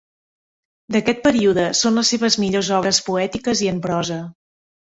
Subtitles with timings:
[0.95, 4.19] D'aquest període són les seves millors obres poètiques i en prosa.